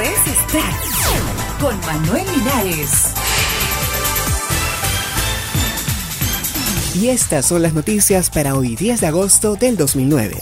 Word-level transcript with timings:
es 0.00 0.18
Stack 0.48 1.60
con 1.60 1.78
Manuel 1.80 2.24
Linares. 2.36 3.14
Y 6.94 7.08
estas 7.08 7.46
son 7.46 7.62
las 7.62 7.72
noticias 7.72 8.28
para 8.28 8.56
hoy 8.56 8.76
10 8.76 9.00
de 9.00 9.06
agosto 9.06 9.56
del 9.56 9.76
2009. 9.76 10.36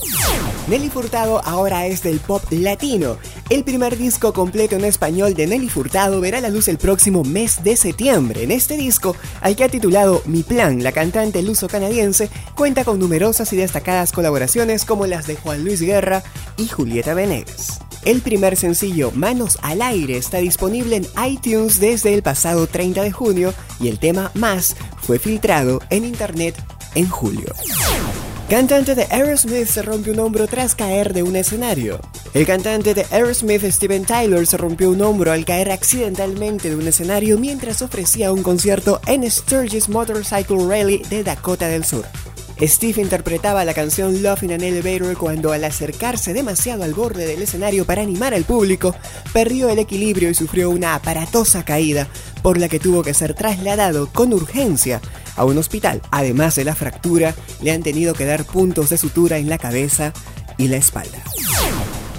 Nelly 0.66 0.88
Furtado 0.88 1.40
ahora 1.44 1.86
es 1.86 2.02
del 2.02 2.18
pop 2.18 2.42
latino. 2.50 3.18
El 3.48 3.62
primer 3.62 3.96
disco 3.96 4.32
completo 4.32 4.74
en 4.76 4.84
español 4.84 5.34
de 5.34 5.46
Nelly 5.46 5.68
Furtado 5.68 6.20
verá 6.20 6.40
la 6.40 6.48
luz 6.48 6.66
el 6.68 6.78
próximo 6.78 7.22
mes 7.22 7.62
de 7.62 7.76
septiembre. 7.76 8.42
En 8.42 8.50
este 8.50 8.76
disco, 8.76 9.14
al 9.40 9.54
que 9.54 9.64
ha 9.64 9.68
titulado 9.68 10.22
Mi 10.26 10.42
Plan, 10.42 10.82
la 10.82 10.90
cantante 10.90 11.42
luso-canadiense 11.42 12.28
cuenta 12.56 12.84
con 12.84 12.98
numerosas 12.98 13.52
y 13.52 13.56
destacadas 13.56 14.10
colaboraciones 14.10 14.84
como 14.84 15.06
las 15.06 15.26
de 15.26 15.36
Juan 15.36 15.64
Luis 15.64 15.80
Guerra 15.80 16.24
y 16.56 16.66
Julieta 16.66 17.14
Venegas. 17.14 17.80
El 18.04 18.20
primer 18.20 18.56
sencillo, 18.56 19.12
Manos 19.12 19.58
al 19.62 19.80
Aire, 19.80 20.18
está 20.18 20.36
disponible 20.38 20.96
en 20.96 21.06
iTunes 21.26 21.80
desde 21.80 22.12
el 22.12 22.22
pasado 22.22 22.66
30 22.66 23.02
de 23.02 23.12
junio 23.12 23.54
y 23.80 23.88
el 23.88 23.98
tema 23.98 24.30
Más 24.34 24.76
fue 25.00 25.18
filtrado 25.18 25.80
en 25.88 26.04
internet 26.04 26.54
en 26.94 27.08
julio. 27.08 27.46
Cantante 28.50 28.94
de 28.94 29.04
Aerosmith 29.04 29.66
se 29.66 29.80
rompió 29.80 30.12
un 30.12 30.18
hombro 30.20 30.46
tras 30.46 30.74
caer 30.74 31.14
de 31.14 31.22
un 31.22 31.34
escenario. 31.34 31.98
El 32.34 32.44
cantante 32.44 32.92
de 32.92 33.06
Aerosmith 33.10 33.64
Steven 33.64 34.04
Tyler 34.04 34.46
se 34.46 34.58
rompió 34.58 34.90
un 34.90 35.00
hombro 35.00 35.32
al 35.32 35.46
caer 35.46 35.72
accidentalmente 35.72 36.68
de 36.68 36.76
un 36.76 36.86
escenario 36.86 37.38
mientras 37.38 37.80
ofrecía 37.80 38.32
un 38.32 38.42
concierto 38.42 39.00
en 39.06 39.28
Sturgis 39.30 39.88
Motorcycle 39.88 40.66
Rally 40.68 40.98
de 41.08 41.24
Dakota 41.24 41.68
del 41.68 41.84
Sur. 41.86 42.04
Steve 42.60 43.02
interpretaba 43.02 43.64
la 43.64 43.74
canción 43.74 44.22
Love 44.22 44.44
in 44.44 44.52
an 44.52 44.62
Elevator 44.62 45.16
cuando 45.16 45.52
al 45.52 45.64
acercarse 45.64 46.32
demasiado 46.32 46.84
al 46.84 46.94
borde 46.94 47.26
del 47.26 47.42
escenario 47.42 47.84
para 47.84 48.02
animar 48.02 48.32
al 48.32 48.44
público, 48.44 48.94
perdió 49.32 49.68
el 49.68 49.78
equilibrio 49.78 50.30
y 50.30 50.34
sufrió 50.34 50.70
una 50.70 50.94
aparatosa 50.94 51.64
caída, 51.64 52.06
por 52.42 52.58
la 52.58 52.68
que 52.68 52.78
tuvo 52.78 53.02
que 53.02 53.14
ser 53.14 53.34
trasladado 53.34 54.06
con 54.12 54.32
urgencia 54.32 55.00
a 55.36 55.44
un 55.44 55.58
hospital. 55.58 56.00
Además 56.10 56.54
de 56.54 56.64
la 56.64 56.74
fractura, 56.74 57.34
le 57.60 57.72
han 57.72 57.82
tenido 57.82 58.14
que 58.14 58.24
dar 58.24 58.44
puntos 58.44 58.90
de 58.90 58.98
sutura 58.98 59.38
en 59.38 59.48
la 59.48 59.58
cabeza 59.58 60.12
y 60.56 60.68
la 60.68 60.76
espalda. 60.76 61.18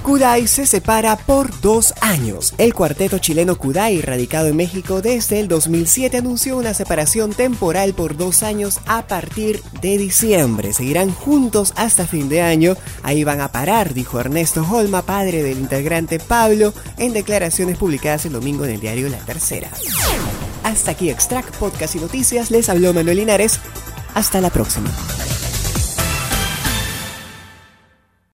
Kudai 0.05 0.45
se 0.45 0.67
separa 0.67 1.17
por 1.17 1.59
dos 1.61 1.95
años. 1.99 2.53
El 2.59 2.75
cuarteto 2.75 3.17
chileno 3.17 3.55
Kudai, 3.55 4.01
radicado 4.01 4.45
en 4.45 4.55
México 4.55 5.01
desde 5.01 5.39
el 5.39 5.47
2007, 5.47 6.17
anunció 6.17 6.57
una 6.57 6.75
separación 6.75 7.33
temporal 7.33 7.95
por 7.95 8.15
dos 8.15 8.43
años 8.43 8.79
a 8.85 9.07
partir 9.07 9.63
de 9.81 9.97
diciembre. 9.97 10.73
Seguirán 10.73 11.11
juntos 11.11 11.73
hasta 11.75 12.05
fin 12.05 12.29
de 12.29 12.43
año. 12.43 12.77
Ahí 13.01 13.23
van 13.23 13.41
a 13.41 13.51
parar, 13.51 13.95
dijo 13.95 14.19
Ernesto 14.19 14.63
Holma, 14.69 15.01
padre 15.01 15.41
del 15.41 15.57
integrante 15.57 16.19
Pablo, 16.19 16.71
en 16.97 17.11
declaraciones 17.11 17.75
publicadas 17.79 18.27
el 18.27 18.33
domingo 18.33 18.63
en 18.65 18.75
el 18.75 18.81
diario 18.81 19.09
La 19.09 19.17
Tercera. 19.17 19.71
Hasta 20.63 20.91
aquí 20.91 21.09
Extract 21.09 21.55
Podcast 21.55 21.95
y 21.95 21.99
Noticias. 21.99 22.51
Les 22.51 22.69
habló 22.69 22.93
Manuel 22.93 23.17
Linares. 23.17 23.59
Hasta 24.13 24.39
la 24.39 24.51
próxima. 24.51 24.91